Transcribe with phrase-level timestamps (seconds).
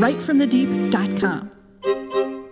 [0.00, 1.50] writefromthedeep.com.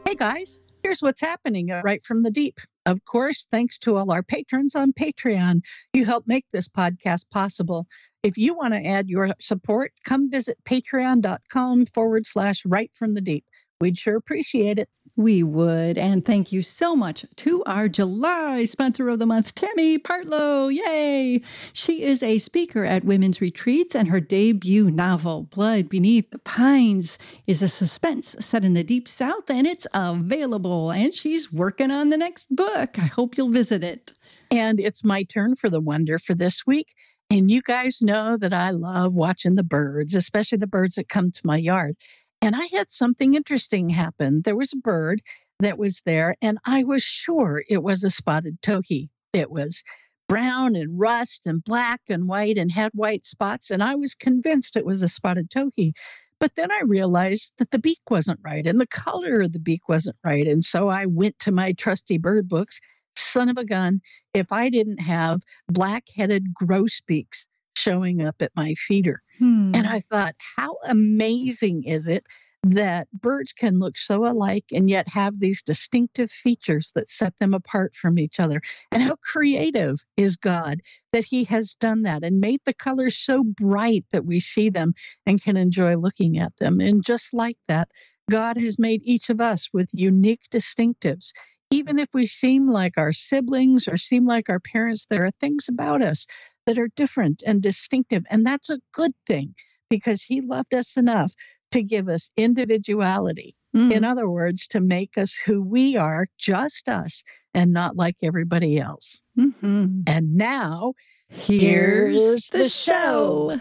[0.06, 2.58] Hey guys, here's what's happening at Write From the Deep.
[2.86, 7.86] Of course, thanks to all our patrons on Patreon, you help make this podcast possible.
[8.22, 13.20] If you want to add your support, come visit patreon.com forward slash write from the
[13.20, 13.44] deep.
[13.80, 14.88] We'd sure appreciate it.
[15.16, 15.98] We would.
[15.98, 20.74] And thank you so much to our July sponsor of the month, Tammy Partlow.
[20.74, 21.42] Yay!
[21.72, 27.18] She is a speaker at women's retreats, and her debut novel, Blood Beneath the Pines,
[27.46, 30.90] is a suspense set in the deep south, and it's available.
[30.90, 32.98] And she's working on the next book.
[32.98, 34.12] I hope you'll visit it.
[34.50, 36.88] And it's my turn for the wonder for this week.
[37.32, 41.30] And you guys know that I love watching the birds, especially the birds that come
[41.30, 41.96] to my yard.
[42.42, 44.42] And I had something interesting happen.
[44.42, 45.20] There was a bird
[45.58, 49.10] that was there, and I was sure it was a spotted towhee.
[49.34, 49.84] It was
[50.26, 54.76] brown and rust and black and white and had white spots, and I was convinced
[54.76, 55.92] it was a spotted towhee.
[56.38, 59.88] But then I realized that the beak wasn't right and the color of the beak
[59.88, 60.46] wasn't right.
[60.46, 62.80] And so I went to my trusty bird books.
[63.16, 64.00] Son of a gun,
[64.32, 67.46] if I didn't have black headed grosbeaks
[67.76, 69.20] showing up at my feeder.
[69.40, 69.72] Hmm.
[69.74, 72.24] And I thought, how amazing is it
[72.62, 77.54] that birds can look so alike and yet have these distinctive features that set them
[77.54, 78.60] apart from each other?
[78.92, 80.80] And how creative is God
[81.12, 84.92] that He has done that and made the colors so bright that we see them
[85.24, 86.78] and can enjoy looking at them.
[86.78, 87.88] And just like that,
[88.30, 91.32] God has made each of us with unique distinctives
[91.70, 95.68] even if we seem like our siblings or seem like our parents, there are things
[95.68, 96.26] about us
[96.66, 98.24] that are different and distinctive.
[98.30, 99.54] And that's a good thing
[99.88, 101.32] because He loved us enough
[101.72, 103.54] to give us individuality.
[103.74, 103.92] Mm.
[103.92, 107.22] In other words, to make us who we are, just us,
[107.54, 109.20] and not like everybody else.
[109.38, 110.02] Mm-hmm.
[110.06, 110.94] And now,
[111.30, 113.60] here's, the, show.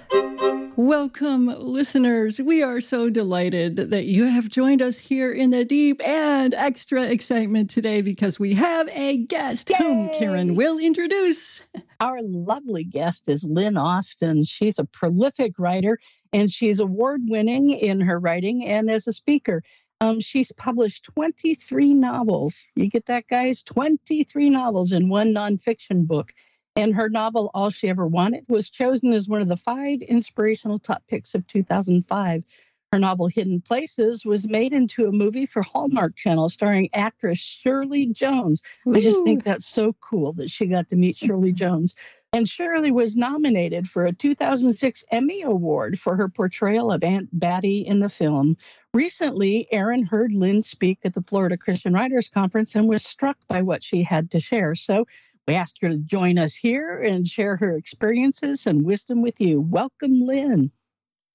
[0.75, 2.41] Welcome, listeners.
[2.41, 7.03] We are so delighted that you have joined us here in the deep and extra
[7.03, 9.77] excitement today because we have a guest Yay!
[9.77, 11.61] whom Karen will introduce.
[11.99, 14.43] Our lovely guest is Lynn Austin.
[14.45, 15.99] She's a prolific writer
[16.33, 19.63] and she's award winning in her writing and as a speaker.
[20.01, 22.65] Um, she's published 23 novels.
[22.75, 23.63] You get that, guys?
[23.63, 26.31] 23 novels in one nonfiction book.
[26.79, 30.79] And her novel, All She Ever Wanted, was chosen as one of the five inspirational
[30.79, 32.43] top picks of 2005.
[32.93, 38.05] Her novel, Hidden Places, was made into a movie for Hallmark Channel starring actress Shirley
[38.05, 38.63] Jones.
[38.87, 38.95] Ooh.
[38.95, 41.95] I just think that's so cool that she got to meet Shirley Jones.
[42.31, 47.81] And Shirley was nominated for a 2006 Emmy Award for her portrayal of Aunt Batty
[47.81, 48.55] in the film.
[48.93, 53.61] Recently, Erin heard Lynn speak at the Florida Christian Writers Conference and was struck by
[53.61, 54.75] what she had to share.
[54.75, 55.05] So
[55.49, 59.59] we asked her to join us here and share her experiences and wisdom with you.
[59.59, 60.69] Welcome, Lynn.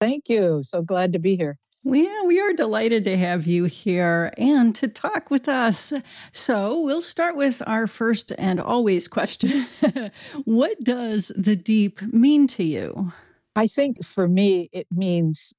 [0.01, 0.61] Thank you.
[0.63, 1.59] So glad to be here.
[1.83, 5.93] Yeah, we are delighted to have you here and to talk with us.
[6.31, 9.65] So, we'll start with our first and always question
[10.45, 13.13] What does the deep mean to you?
[13.57, 15.53] I think for me, it means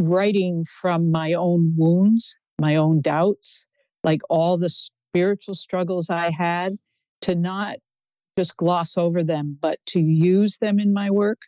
[0.00, 3.66] writing from my own wounds, my own doubts,
[4.02, 6.76] like all the spiritual struggles I had,
[7.20, 7.76] to not
[8.40, 11.40] just gloss over them, but to use them in my work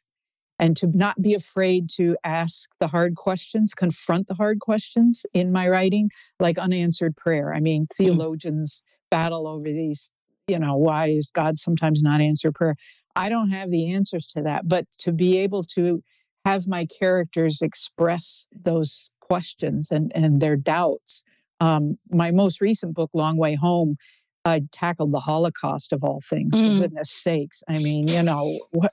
[0.59, 5.53] and to not be afraid to ask the hard questions, confront the hard questions in
[5.53, 7.55] my writing, like unanswered prayer.
[7.55, 8.05] I mean, hmm.
[8.05, 10.11] theologians battle over these,
[10.47, 12.77] you know, why is God sometimes not answer prayer?
[13.17, 16.03] I don't have the answers to that, but to be able to
[16.45, 21.25] have my characters express those questions and, and their doubts.
[21.59, 23.97] Um, my most recent book, Long Way Home,
[24.45, 26.57] uh, tackled the Holocaust of all things.
[26.57, 26.63] Mm.
[26.63, 28.93] For goodness sakes, I mean, you know, what,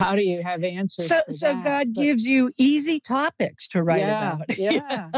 [0.00, 1.08] how do you have answers?
[1.08, 1.64] So, so that?
[1.64, 4.58] God but, gives you easy topics to write yeah, about.
[4.58, 5.08] yeah.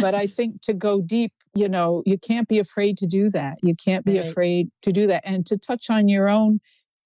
[0.00, 3.58] but I think to go deep, you know, you can't be afraid to do that.
[3.62, 4.26] You can't be right.
[4.26, 6.60] afraid to do that, and to touch on your own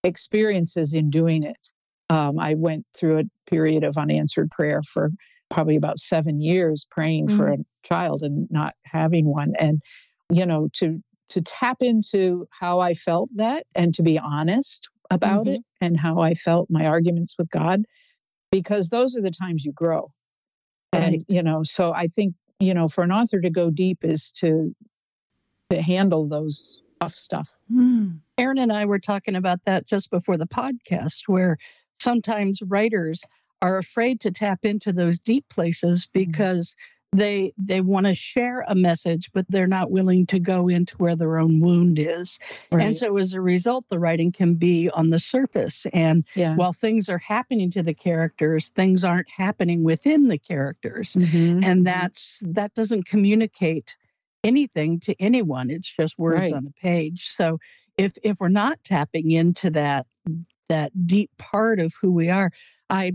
[0.05, 1.69] experiences in doing it.
[2.11, 5.11] Um, I went through a period of unanswered prayer for
[5.51, 7.37] probably about seven years, praying mm.
[7.37, 9.81] for a child and not having one, and
[10.31, 15.45] you know, to to tap into how I felt that and to be honest about
[15.47, 15.55] mm-hmm.
[15.55, 17.85] it and how I felt my arguments with God,
[18.51, 20.13] because those are the times you grow.
[20.93, 21.03] right.
[21.03, 24.33] and you know so i think you know for an author to go deep is
[24.33, 24.75] to
[25.71, 28.19] to handle those tough stuff mm.
[28.39, 31.59] Erin and i were talking about that just before the podcast where
[32.01, 33.23] sometimes writers
[33.61, 36.31] are afraid to tap into those deep places mm-hmm.
[36.31, 40.69] because mm they they want to share a message but they're not willing to go
[40.69, 42.39] into where their own wound is
[42.71, 42.85] right.
[42.85, 46.55] and so as a result the writing can be on the surface and yeah.
[46.57, 51.65] while things are happening to the characters things aren't happening within the characters mm-hmm.
[51.65, 51.83] and mm-hmm.
[51.85, 53.97] that's that doesn't communicate
[54.45, 56.53] anything to anyone it's just words right.
[56.53, 57.59] on a page so
[57.97, 60.07] if if we're not tapping into that
[60.69, 62.51] that deep part of who we are
[62.91, 63.13] i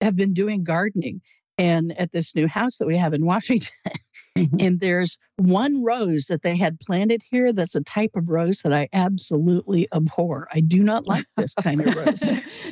[0.00, 1.20] have been doing gardening
[1.58, 3.72] and at this new house that we have in Washington.
[4.36, 4.56] Mm-hmm.
[4.60, 8.72] and there's one rose that they had planted here that's a type of rose that
[8.72, 10.46] I absolutely abhor.
[10.52, 12.22] I do not like this kind of rose.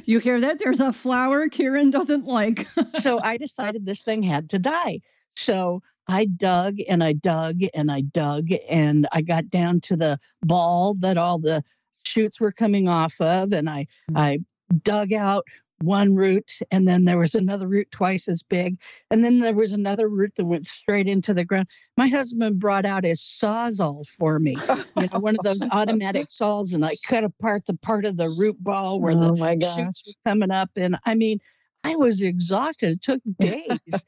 [0.04, 0.60] you hear that?
[0.60, 2.68] There's a flower Karen doesn't like.
[3.00, 5.00] so I decided this thing had to die.
[5.34, 10.18] So I dug and I dug and I dug and I got down to the
[10.42, 11.64] ball that all the
[12.04, 14.16] shoots were coming off of and I mm-hmm.
[14.16, 14.38] I
[14.82, 15.44] dug out
[15.80, 18.80] one root and then there was another root twice as big
[19.10, 21.68] and then there was another root that went straight into the ground.
[21.96, 24.56] My husband brought out his sawzall for me
[24.96, 28.30] you know one of those automatic saws and i cut apart the part of the
[28.30, 31.38] root ball where oh the shoots were coming up and i mean
[31.86, 32.92] I was exhausted.
[32.92, 34.04] It took days.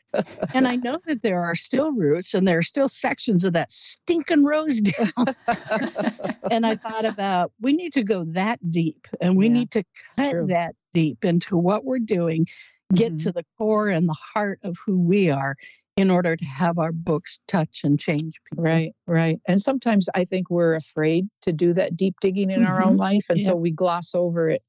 [0.55, 3.71] and I know that there are still roots and there are still sections of that
[3.71, 5.35] stinking rose down.
[6.51, 9.85] and I thought about we need to go that deep and we yeah, need to
[10.17, 10.47] cut true.
[10.49, 12.47] that deep into what we're doing,
[12.95, 13.25] get mm-hmm.
[13.25, 15.57] to the core and the heart of who we are
[15.97, 18.65] in order to have our books touch and change people.
[18.65, 19.41] Right, right.
[19.49, 22.69] And sometimes I think we're afraid to do that deep digging in mm-hmm.
[22.69, 23.01] our own mm-hmm.
[23.01, 23.27] life.
[23.29, 23.47] And yeah.
[23.47, 24.63] so we gloss over it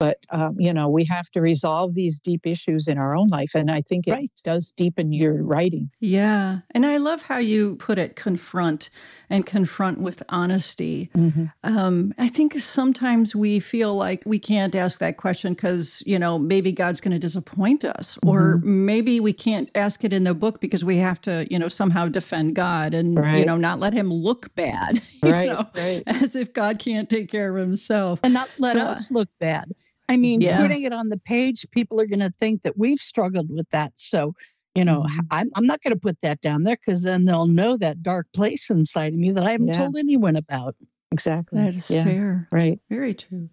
[0.00, 3.54] but um, you know we have to resolve these deep issues in our own life
[3.54, 4.32] and i think it right.
[4.42, 8.90] does deepen your writing yeah and i love how you put it confront
[9.28, 11.44] and confront with honesty mm-hmm.
[11.62, 16.38] um, i think sometimes we feel like we can't ask that question because you know
[16.38, 18.28] maybe god's going to disappoint us mm-hmm.
[18.28, 21.68] or maybe we can't ask it in the book because we have to you know
[21.68, 23.38] somehow defend god and right.
[23.38, 26.02] you know not let him look bad right, know, right.
[26.06, 29.70] as if god can't take care of himself and not let so, us look bad
[30.10, 30.60] I mean, yeah.
[30.60, 33.92] putting it on the page, people are going to think that we've struggled with that.
[33.94, 34.34] So,
[34.74, 35.20] you know, mm-hmm.
[35.30, 38.26] I'm, I'm not going to put that down there because then they'll know that dark
[38.34, 39.74] place inside of me that I haven't yeah.
[39.74, 40.74] told anyone about.
[41.12, 41.60] Exactly.
[41.60, 42.04] That is yeah.
[42.04, 42.48] fair.
[42.52, 42.78] Right.
[42.88, 43.48] Very true.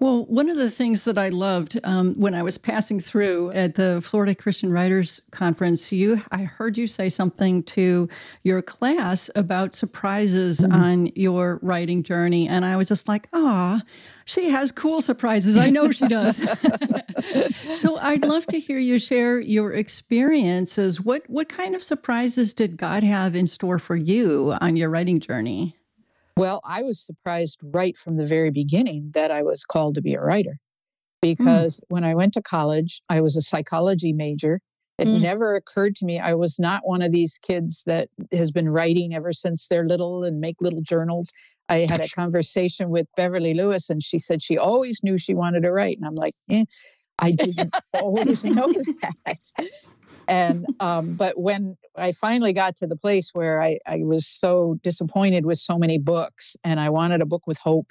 [0.00, 3.76] Well, one of the things that I loved um, when I was passing through at
[3.76, 8.06] the Florida Christian Writers Conference, you I heard you say something to
[8.42, 10.74] your class about surprises mm-hmm.
[10.74, 13.80] on your writing journey, and I was just like, "Ah,
[14.26, 15.56] she has cool surprises.
[15.56, 16.36] I know she does."
[17.78, 21.00] so I'd love to hear you share your experiences.
[21.00, 25.18] What what kind of surprises did God have in store for you on your writing
[25.18, 25.79] journey?
[26.36, 30.14] Well, I was surprised right from the very beginning that I was called to be
[30.14, 30.52] a writer
[31.22, 31.28] hmm.
[31.30, 31.84] because mm.
[31.88, 34.60] when I went to college, I was a psychology major.
[34.98, 35.20] It mm.
[35.22, 39.14] never occurred to me I was not one of these kids that has been writing
[39.14, 41.32] ever since they're little and make little journals.
[41.70, 45.62] I had a conversation with Beverly Lewis, and she said she always knew she wanted
[45.62, 45.96] to write.
[45.96, 46.64] And I'm like, eh,
[47.20, 49.36] I didn't always know that
[50.28, 54.78] and um, but when I finally got to the place where I, I was so
[54.82, 57.90] disappointed with so many books and I wanted a book with hope,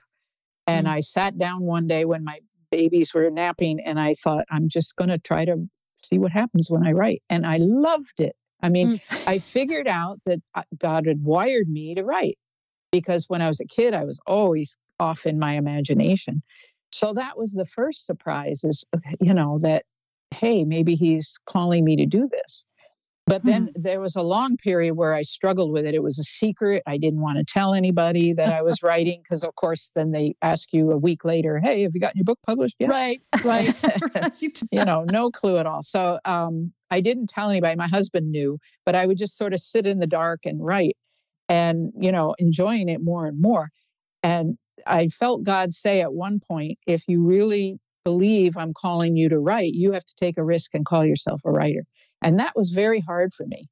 [0.67, 0.91] and mm.
[0.91, 2.39] I sat down one day when my
[2.71, 5.67] babies were napping and I thought I'm just going to try to
[6.03, 8.35] see what happens when I write, and I loved it.
[8.61, 9.27] I mean, mm.
[9.27, 12.37] I figured out that uh, God had wired me to write
[12.91, 16.41] because when I was a kid, I was always off in my imagination.
[16.91, 18.83] So that was the first surprise is,
[19.19, 19.83] you know, that
[20.31, 22.65] hey, maybe he's calling me to do this.
[23.29, 23.81] But then hmm.
[23.83, 25.93] there was a long period where I struggled with it.
[25.93, 26.81] It was a secret.
[26.87, 30.35] I didn't want to tell anybody that I was writing because, of course, then they
[30.41, 33.71] ask you a week later, "Hey, have you gotten your book published yet?" Right, right,
[34.15, 34.61] right.
[34.71, 35.83] you know, no clue at all.
[35.83, 37.75] So um, I didn't tell anybody.
[37.75, 40.97] My husband knew, but I would just sort of sit in the dark and write,
[41.47, 43.69] and you know, enjoying it more and more.
[44.23, 49.29] And I felt God say at one point, if you really believe I'm calling you
[49.29, 51.83] to write, you have to take a risk and call yourself a writer.
[52.21, 53.67] And that was very hard for me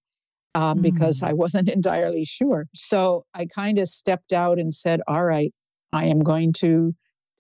[0.56, 0.82] um, mm.
[0.84, 2.68] because I wasn't entirely sure.
[2.74, 5.54] So I kind of stepped out and said, All right,
[5.94, 6.94] I am going to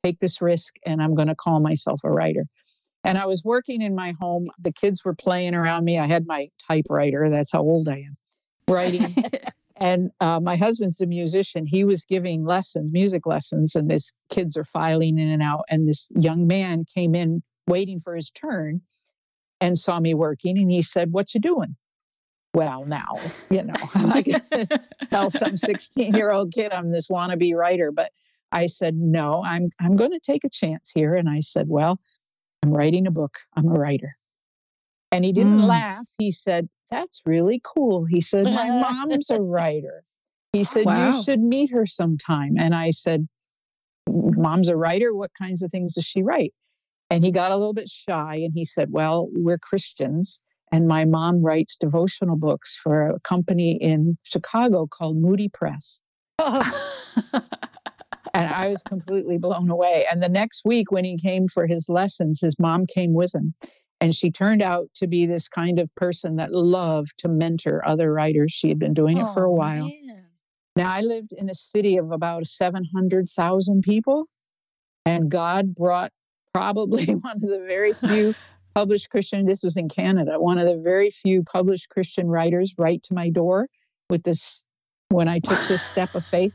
[0.03, 2.45] take this risk and I'm going to call myself a writer.
[3.03, 4.47] And I was working in my home.
[4.59, 5.97] The kids were playing around me.
[5.97, 7.29] I had my typewriter.
[7.29, 8.17] That's how old I am.
[8.69, 9.15] Writing.
[9.79, 11.65] And uh, my husband's a musician.
[11.65, 15.65] He was giving lessons, music lessons, and his kids are filing in and out.
[15.69, 18.81] And this young man came in waiting for his turn
[19.61, 20.57] and saw me working.
[20.57, 21.75] And he said, What you doing?
[22.57, 23.13] well, now,
[23.51, 24.67] you know, I can
[25.11, 28.11] tell some 16 year old kid I'm this wannabe writer, but
[28.51, 31.15] I said, no, I'm, I'm going to take a chance here.
[31.15, 31.99] And I said, well,
[32.63, 33.37] I'm writing a book.
[33.55, 34.17] I'm a writer.
[35.11, 35.67] And he didn't mm.
[35.67, 36.07] laugh.
[36.17, 38.05] He said, that's really cool.
[38.05, 40.03] He said, my mom's a writer.
[40.53, 41.07] He said, wow.
[41.07, 42.55] you should meet her sometime.
[42.57, 43.27] And I said,
[44.07, 45.13] mom's a writer.
[45.13, 46.53] What kinds of things does she write?
[47.09, 50.41] And he got a little bit shy and he said, well, we're Christians
[50.71, 56.01] and my mom writes devotional books for a company in Chicago called Moody Press.
[56.39, 56.63] and
[58.33, 60.05] I was completely blown away.
[60.11, 63.53] And the next week, when he came for his lessons, his mom came with him.
[63.99, 68.13] And she turned out to be this kind of person that loved to mentor other
[68.13, 68.51] writers.
[68.51, 69.85] She had been doing it for a oh, while.
[69.85, 70.25] Man.
[70.75, 74.25] Now, I lived in a city of about 700,000 people,
[75.07, 76.11] and God brought
[76.53, 78.35] probably one of the very few
[78.77, 83.01] published Christian, this was in Canada, one of the very few published Christian writers right
[83.03, 83.67] to my door
[84.07, 84.63] with this
[85.09, 86.53] when I took this step of faith.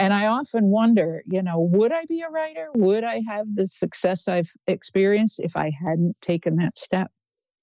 [0.00, 2.68] And I often wonder, you know, would I be a writer?
[2.74, 7.10] Would I have the success I've experienced if I hadn't taken that step?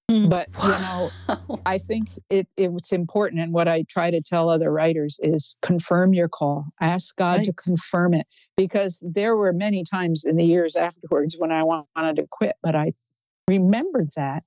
[0.09, 0.29] Mm.
[0.29, 4.71] But you know, I think it, it's important, and what I try to tell other
[4.71, 6.65] writers is confirm your call.
[6.79, 7.45] Ask God right.
[7.45, 8.25] to confirm it,
[8.55, 12.73] because there were many times in the years afterwards when I wanted to quit, but
[12.73, 12.93] I
[13.49, 14.43] remembered that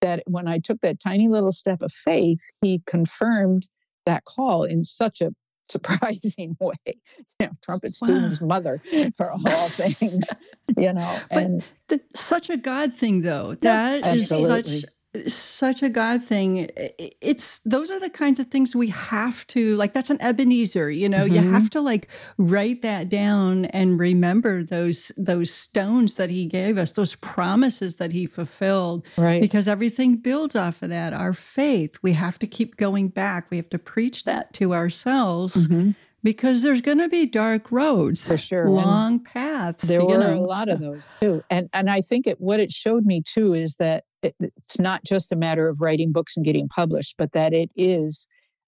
[0.00, 3.68] that when I took that tiny little step of faith, he confirmed
[4.06, 5.30] that call in such a
[5.68, 6.74] surprising way.
[6.86, 8.06] You know, trumpet wow.
[8.06, 8.82] student's mother
[9.16, 10.28] for all things,
[10.76, 11.16] you know.
[11.30, 13.56] And but such a God thing though.
[13.60, 14.84] That yeah, is such
[15.26, 16.68] such a God thing.
[16.98, 19.92] It's those are the kinds of things we have to like.
[19.92, 21.24] That's an Ebenezer, you know.
[21.24, 21.34] Mm-hmm.
[21.34, 26.78] You have to like write that down and remember those those stones that He gave
[26.78, 29.06] us, those promises that He fulfilled.
[29.16, 29.40] Right.
[29.40, 31.12] Because everything builds off of that.
[31.12, 31.98] Our faith.
[32.02, 33.50] We have to keep going back.
[33.50, 35.68] We have to preach that to ourselves.
[35.68, 35.92] Mm-hmm
[36.24, 40.38] because there's going to be dark roads for sure long and paths there were know,
[40.38, 40.74] a lot so.
[40.74, 44.04] of those too and and i think it what it showed me too is that
[44.24, 47.70] it, it's not just a matter of writing books and getting published but that it
[47.76, 48.26] is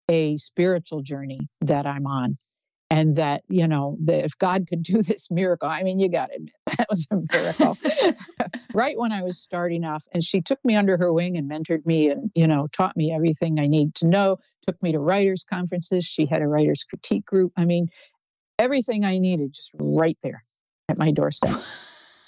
[0.09, 2.39] a spiritual journey that i'm on.
[2.89, 6.27] And that you know that if god could do this miracle i mean you got
[6.27, 7.77] to admit that was a miracle.
[8.75, 11.87] Right when i was starting off and she took me under her wing and mentored
[11.87, 14.37] me and you know taught me everything i need to know
[14.67, 16.05] took me to writers conferences.
[16.05, 17.53] She had a writers critique group.
[17.57, 17.89] I mean
[18.59, 20.45] everything i needed just right there
[20.89, 21.59] at my doorstep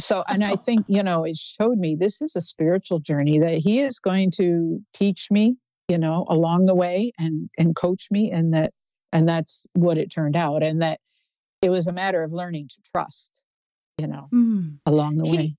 [0.00, 3.58] so and i think you know it showed me this is a spiritual journey that
[3.58, 5.56] he is going to teach me
[5.88, 8.72] you know along the way and and coach me and that
[9.12, 11.00] and that's what it turned out and that
[11.62, 13.32] it was a matter of learning to trust
[13.98, 14.76] you know mm.
[14.86, 15.56] along the he, way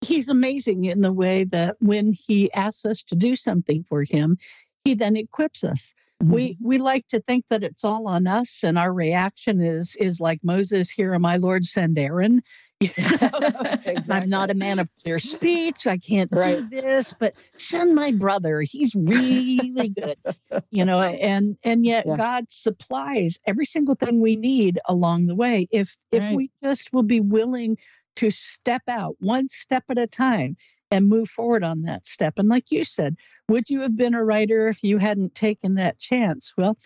[0.00, 4.36] he's amazing in the way that when he asks us to do something for him
[4.84, 6.34] he then equips us mm-hmm.
[6.34, 10.20] we we like to think that it's all on us and our reaction is is
[10.20, 12.40] like moses here my lord send aaron
[12.80, 13.96] exactly.
[14.10, 15.86] I'm not a man of clear speech.
[15.86, 16.68] I can't right.
[16.68, 18.60] do this, but send my brother.
[18.62, 20.16] He's really good.
[20.70, 22.16] you know, and and yet yeah.
[22.16, 25.68] God supplies every single thing we need along the way.
[25.70, 26.36] If if right.
[26.36, 27.78] we just will be willing
[28.16, 30.56] to step out one step at a time
[30.90, 32.34] and move forward on that step.
[32.36, 33.16] And like you said,
[33.48, 36.52] would you have been a writer if you hadn't taken that chance?
[36.56, 36.78] Well,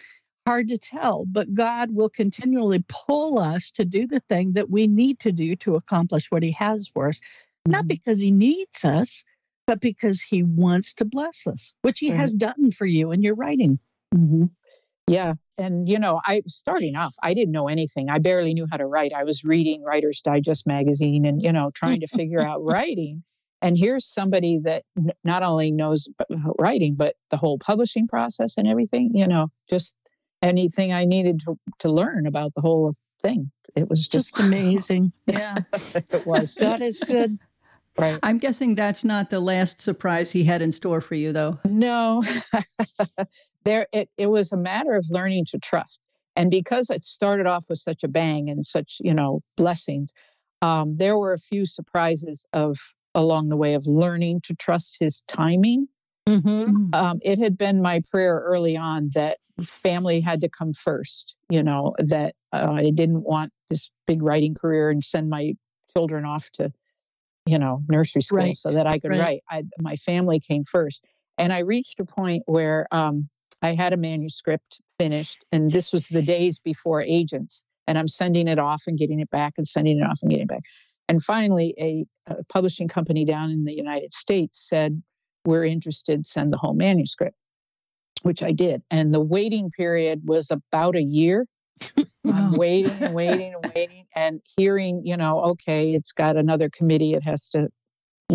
[0.47, 4.87] hard to tell, but God will continually pull us to do the thing that we
[4.87, 7.19] need to do to accomplish what He has for us.
[7.19, 7.73] Mm-hmm.
[7.73, 9.25] Not because He needs us,
[9.67, 13.35] but because He wants to bless us, which He has done for you in your
[13.35, 13.79] writing.
[14.15, 14.45] Mm-hmm.
[15.07, 15.35] Yeah.
[15.59, 18.09] And, you know, I starting off, I didn't know anything.
[18.09, 19.13] I barely knew how to write.
[19.13, 23.23] I was reading Writer's Digest magazine and, you know, trying to figure out writing.
[23.61, 26.09] And here's somebody that n- not only knows
[26.59, 29.97] writing, but the whole publishing process and everything, you know, just
[30.43, 33.51] anything I needed to, to learn about the whole thing.
[33.75, 35.13] It was just, just amazing.
[35.27, 35.57] yeah,
[35.95, 36.59] it was.
[36.61, 37.39] God is good.
[37.99, 38.19] Right.
[38.23, 41.59] I'm guessing that's not the last surprise he had in store for you, though.
[41.65, 42.23] No,
[43.65, 46.01] there it, it was a matter of learning to trust,
[46.35, 50.13] and because it started off with such a bang and such you know blessings,
[50.63, 52.79] um, there were a few surprises of
[53.15, 55.87] along the way of learning to trust his timing.
[56.29, 56.95] Mm-hmm.
[56.95, 61.35] Um, it had been my prayer early on that family had to come first.
[61.51, 65.55] You know that uh, I didn't want this big writing career and send my
[65.93, 66.73] children off to,
[67.47, 68.57] you know, nursery school right.
[68.57, 69.21] so that I could right.
[69.21, 69.43] write.
[69.51, 71.05] I, my family came first,
[71.39, 73.29] and I reached a point where um,
[73.61, 78.49] I had a manuscript finished, and this was the days before agents, and I'm sending
[78.49, 80.63] it off and getting it back and sending it off and getting it back.
[81.09, 85.03] And finally, a, a publishing company down in the United States said,
[85.45, 86.25] "We're interested.
[86.27, 87.37] Send the whole manuscript."
[88.23, 88.83] which I did.
[88.91, 91.47] And the waiting period was about a year.
[92.27, 97.15] I'm waiting and waiting and waiting and hearing, you know, okay, it's got another committee
[97.15, 97.69] it has to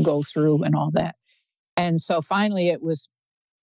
[0.01, 1.15] go through and all that.
[1.75, 3.07] And so finally it was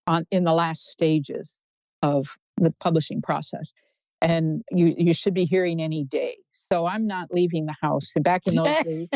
[0.06, 1.62] on in the last stages
[2.02, 3.72] of the publishing process.
[4.20, 6.36] And you you should be hearing any day.
[6.74, 8.12] So I'm not leaving the house.
[8.20, 9.08] Back in those days,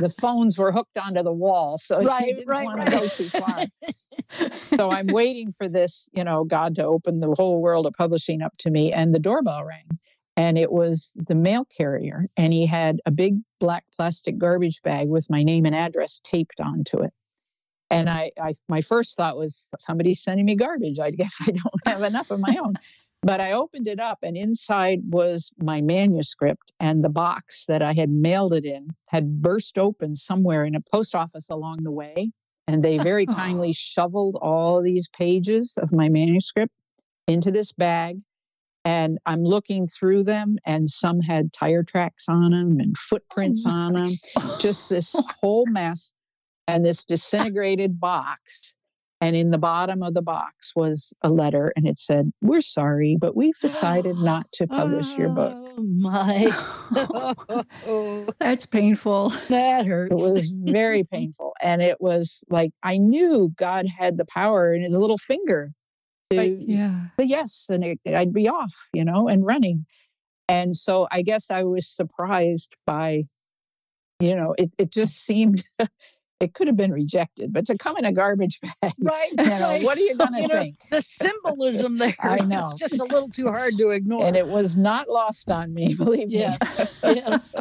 [0.00, 2.90] the phones were hooked onto the wall, so right, you didn't right, want right.
[2.90, 3.64] to go too far.
[4.76, 8.42] so I'm waiting for this, you know, God to open the whole world of publishing
[8.42, 9.98] up to me, and the doorbell rang,
[10.36, 15.08] and it was the mail carrier, and he had a big black plastic garbage bag
[15.08, 17.14] with my name and address taped onto it.
[17.88, 20.98] And I, I my first thought was somebody's sending me garbage.
[20.98, 22.74] I guess I don't have enough of my own.
[23.24, 27.94] But I opened it up, and inside was my manuscript, and the box that I
[27.94, 32.30] had mailed it in had burst open somewhere in a post office along the way.
[32.66, 33.34] And they very oh.
[33.34, 36.72] kindly shoveled all these pages of my manuscript
[37.26, 38.18] into this bag.
[38.84, 43.64] And I'm looking through them, and some had tire tracks on them and oh footprints
[43.66, 44.10] oh on them,
[44.58, 46.12] just this whole mess.
[46.68, 48.74] And this disintegrated box
[49.24, 53.16] and in the bottom of the box was a letter, and it said, We're sorry,
[53.18, 55.54] but we've decided not to publish your book.
[55.54, 56.52] Oh, my.
[58.38, 59.30] That's painful.
[59.48, 60.12] That hurts.
[60.12, 61.54] It was very painful.
[61.62, 65.72] And it was like, I knew God had the power in his little finger
[66.30, 67.06] to yeah.
[67.16, 69.86] the yes, and it, I'd be off, you know, and running.
[70.50, 73.22] And so I guess I was surprised by,
[74.20, 75.64] you know, it, it just seemed
[76.40, 79.30] it could have been rejected, but to come in a garbage bag, right?
[79.38, 80.76] You know, what are you going to think?
[80.90, 82.66] Know, the symbolism there I know.
[82.66, 84.26] is just a little too hard to ignore.
[84.26, 86.58] And it was not lost on me, believe yes.
[87.02, 87.14] me.
[87.16, 87.54] yes.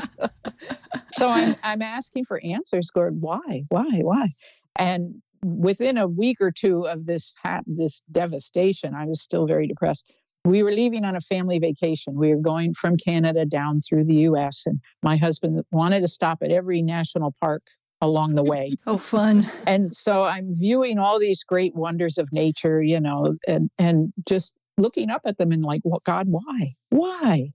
[1.12, 3.22] so I'm I'm asking for answers, God.
[3.22, 3.63] Why?
[3.70, 4.00] Why?
[4.01, 4.34] Why?
[4.77, 9.68] And within a week or two of this ha- this devastation, I was still very
[9.68, 10.12] depressed.
[10.46, 12.15] We were leaving on a family vacation.
[12.15, 14.63] We were going from Canada down through the U.S.
[14.65, 17.63] and my husband wanted to stop at every national park
[18.04, 18.76] along the way.
[18.88, 19.50] oh, fun.
[19.66, 24.54] And so I'm viewing all these great wonders of nature, you know, and, and just
[24.78, 26.76] looking up at them and like, well, God, why?
[26.89, 27.52] Why?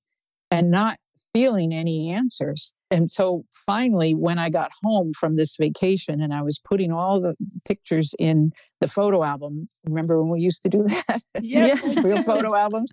[0.51, 0.97] And not
[1.35, 2.73] feeling any answers.
[2.91, 7.21] And so finally, when I got home from this vacation and I was putting all
[7.21, 7.35] the
[7.67, 11.23] pictures in the photo album, remember when we used to do that?
[11.43, 12.91] Yes, real photo albums.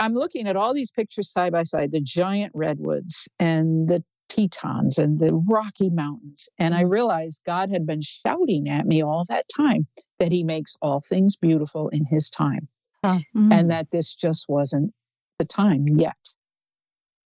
[0.00, 4.98] I'm looking at all these pictures side by side the giant redwoods and the Tetons
[4.98, 6.48] and the Rocky Mountains.
[6.58, 6.90] And I mm.
[6.90, 9.86] realized God had been shouting at me all that time
[10.18, 12.68] that He makes all things beautiful in His time.
[13.04, 13.18] Huh.
[13.36, 13.52] Mm.
[13.52, 14.92] And that this just wasn't
[15.38, 16.16] the time yet.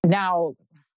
[0.03, 0.53] Now,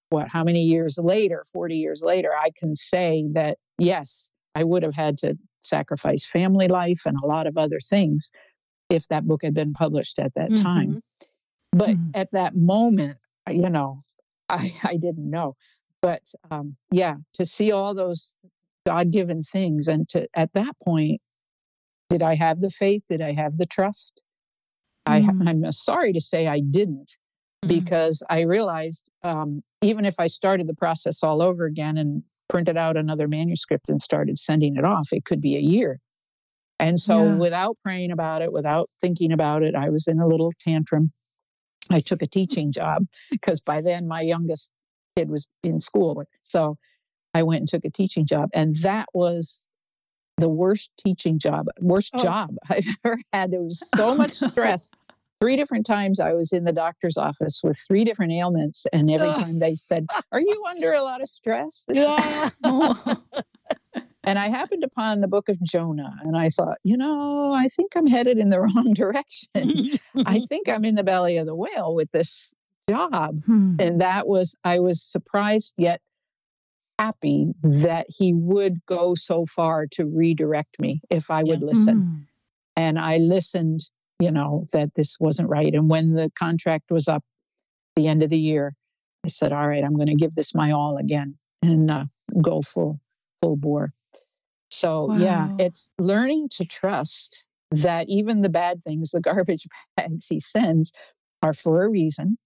[0.09, 4.83] what, how many years later, 40 years later, I can say that, yes, I would
[4.83, 8.31] have had to sacrifice family life and a lot of other things
[8.89, 10.63] if that book had been published at that mm-hmm.
[10.63, 11.01] time.
[11.71, 12.11] But mm-hmm.
[12.15, 13.17] at that moment,
[13.49, 13.99] you know,
[14.49, 15.55] I, I didn't know
[16.01, 18.35] but um, yeah to see all those
[18.85, 21.21] god-given things and to at that point
[22.09, 24.21] did i have the faith did i have the trust
[25.07, 25.11] mm.
[25.11, 27.17] I, i'm sorry to say i didn't
[27.63, 27.67] mm.
[27.67, 32.75] because i realized um, even if i started the process all over again and printed
[32.75, 35.99] out another manuscript and started sending it off it could be a year
[36.79, 37.35] and so yeah.
[37.35, 41.11] without praying about it without thinking about it i was in a little tantrum
[41.89, 44.71] I took a teaching job because by then my youngest
[45.15, 46.23] kid was in school.
[46.41, 46.77] So
[47.33, 48.49] I went and took a teaching job.
[48.53, 49.69] And that was
[50.37, 52.23] the worst teaching job, worst oh.
[52.23, 53.51] job I've ever had.
[53.51, 54.47] There was so oh, much no.
[54.49, 54.91] stress.
[55.39, 58.85] Three different times I was in the doctor's office with three different ailments.
[58.93, 61.83] And every time they said, Are you under a lot of stress?
[61.93, 62.49] Yeah.
[64.23, 66.15] and I happened upon the book of Jonah.
[66.21, 69.97] And I thought, you know, I think I'm headed in the wrong direction.
[70.27, 72.53] I think I'm in the belly of the whale with this
[72.91, 73.43] job.
[73.45, 73.75] Hmm.
[73.79, 76.01] And that was, I was surprised yet
[76.99, 81.67] happy that he would go so far to redirect me if I would yeah.
[81.67, 81.97] listen.
[81.97, 82.15] Hmm.
[82.75, 83.81] And I listened,
[84.19, 85.73] you know, that this wasn't right.
[85.73, 87.23] And when the contract was up
[87.95, 88.73] the end of the year,
[89.25, 92.05] I said, all right, I'm going to give this my all again and uh,
[92.41, 92.99] go full,
[93.41, 93.93] full bore.
[94.69, 95.17] So, wow.
[95.17, 100.93] yeah, it's learning to trust that even the bad things, the garbage bags he sends,
[101.43, 102.37] are for a reason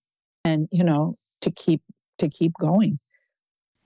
[0.55, 1.81] and you know to keep
[2.17, 2.99] to keep going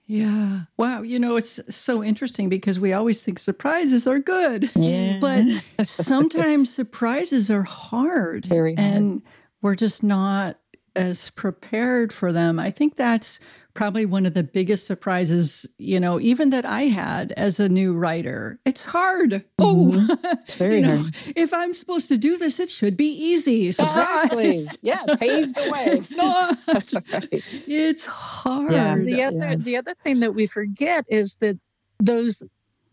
[0.10, 0.62] yeah.
[0.76, 1.04] Wow.
[1.04, 4.72] You know, it's so interesting because we always think surprises are good.
[4.80, 5.20] Yeah.
[5.22, 5.46] But
[5.88, 8.46] sometimes surprises are hard.
[8.48, 8.88] Very hard.
[8.88, 9.22] And
[9.62, 10.58] we're just not
[10.96, 12.60] as prepared for them.
[12.60, 13.40] I think that's
[13.74, 17.94] probably one of the biggest surprises, you know, even that I had as a new
[17.94, 18.60] writer.
[18.66, 19.44] It's hard.
[19.58, 20.20] Oh, Mhm.
[20.44, 21.16] It's very you know, hard.
[21.36, 23.72] if I'm supposed to do this, it should be easy.
[23.74, 24.26] Surprise.
[24.34, 24.60] Exactly.
[24.82, 25.86] Yeah, paved the way.
[25.86, 26.58] it's not.
[26.68, 27.28] Right.
[27.68, 29.06] It's hard.
[29.06, 29.64] the other yes.
[29.64, 31.58] the other thing that we forget is that
[32.00, 32.44] those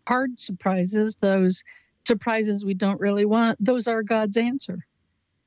[0.07, 1.65] hard surprises, those
[2.07, 4.87] surprises we don't really want, those are God's answer.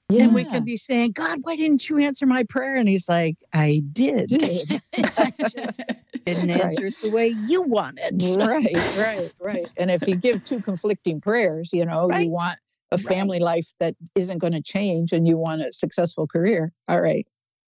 [0.09, 0.49] And we Yeah.
[0.49, 2.75] can be saying, God, why didn't you answer my prayer?
[2.75, 4.27] And he's like, I did.
[4.29, 4.81] Did.
[5.17, 5.83] I just
[6.25, 6.61] didn't Right.
[6.61, 8.21] answer it the way you wanted.
[8.37, 9.67] right, right, right.
[9.77, 12.25] And if you give two conflicting prayers, you know, Right.
[12.25, 12.57] you want
[12.91, 13.05] a Right.
[13.05, 16.71] family life that isn't going to change and you want a successful career.
[16.87, 17.27] All right.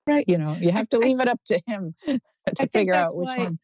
[0.07, 0.23] Right.
[0.27, 3.59] You know, you have to leave it up to him to figure out which one.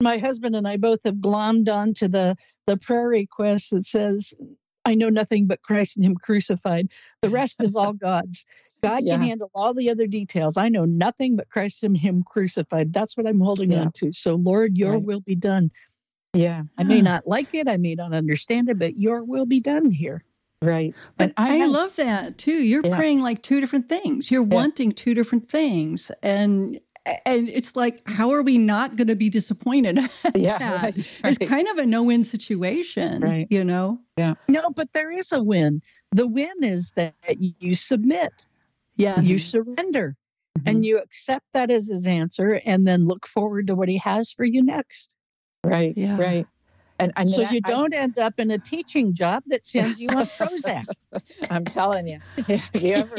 [0.00, 4.32] My husband and I both have glommed onto the, the prayer request that says,
[4.84, 6.88] I know nothing but Christ and Him crucified.
[7.22, 8.44] The rest is all God's.
[8.82, 9.14] God Yeah.
[9.14, 10.56] can handle all the other details.
[10.56, 12.92] I know nothing but Christ and Him crucified.
[12.92, 13.82] That's what I'm holding Yeah.
[13.82, 14.12] on to.
[14.12, 15.02] So, Lord, your Right.
[15.02, 15.70] will be done.
[16.34, 16.62] Yeah.
[16.78, 17.02] I may ah.
[17.02, 20.22] not like it, I may not understand it, but your will be done here.
[20.62, 20.94] Right.
[21.16, 22.62] But I, had- love that too.
[22.62, 22.96] You're Yeah.
[22.96, 24.30] praying like two different things.
[24.30, 24.54] You're Yeah.
[24.54, 26.10] wanting two different things.
[26.22, 26.80] And
[27.26, 29.98] and it's like, how are we not going to be disappointed?
[30.34, 30.58] Yeah.
[30.58, 30.82] that?
[30.82, 30.94] Right.
[31.24, 33.46] It's kind of a no-win situation, Right.
[33.50, 33.98] you know?
[34.16, 34.34] Yeah.
[34.48, 35.80] No, but there is a win.
[36.12, 38.46] The win is that you submit,
[38.96, 39.28] Yes.
[39.28, 40.16] you surrender,
[40.58, 40.68] Mm-hmm.
[40.68, 44.30] and you accept that as his answer, and then look forward to what he has
[44.32, 45.10] for you next.
[45.64, 45.96] Right.
[45.96, 46.18] Yeah.
[46.20, 46.46] Right.
[47.02, 50.08] And, and so you I- don't end up in a teaching job that sends you
[50.10, 50.84] on Prozac.
[51.50, 53.16] I'm telling you, if you ever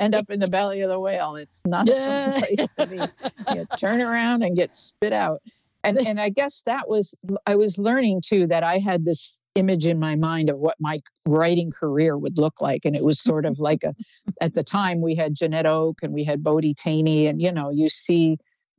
[0.00, 2.28] end up in the belly of the whale, it's not Yeah.
[2.28, 3.54] a fun place to be.
[3.54, 5.42] You turn around and get spit out.
[5.84, 7.14] And and I guess that was
[7.46, 10.98] I was learning too that I had this image in my mind of what my
[11.28, 12.84] writing career would look like.
[12.84, 13.94] And it was sort of like a
[14.40, 17.70] at the time we had Janette Oke and we had Bodie Thoene, and you know,
[17.70, 18.36] you see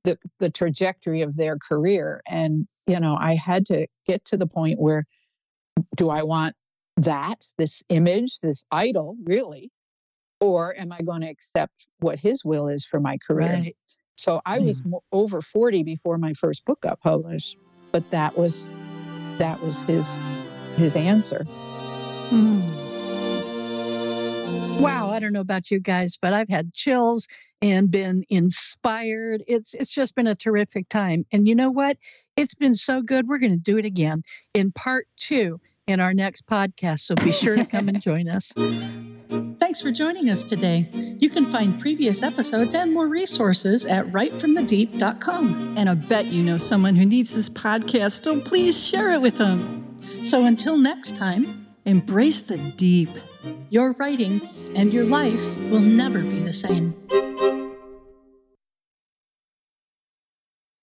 [0.07, 2.21] the the trajectory of their career.
[2.27, 5.05] And, you know, I had to get to the point where
[5.95, 6.55] do I want
[6.97, 9.69] that, this image, this idol, really?
[10.39, 13.53] Or am I going to accept what his will is for my career?
[13.53, 13.75] Right.
[14.17, 17.57] So I was over 40 before my first book got published,
[17.91, 18.73] but that was
[19.37, 20.23] that was his
[20.75, 21.45] his answer.
[22.29, 22.86] Mm.
[24.47, 27.27] Wow, I don't know about you guys, but I've had chills
[27.61, 29.43] and been inspired.
[29.47, 31.25] It's it's just been a terrific time.
[31.31, 31.97] And you know what?
[32.35, 33.27] It's been so good.
[33.27, 37.31] We're going to do it again in part 2 in our next podcast, so be
[37.31, 38.53] sure to come and join us.
[39.59, 40.89] Thanks for joining us today.
[41.19, 45.75] You can find previous episodes and more resources at writefromthedeep.com.
[45.77, 49.37] And I bet you know someone who needs this podcast, so please share it with
[49.37, 49.99] them.
[50.23, 53.07] So until next time, Embrace the deep.
[53.69, 54.41] Your writing
[54.75, 56.95] and your life will never be the same.